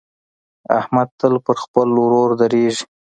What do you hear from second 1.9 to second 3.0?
ورور درېږي.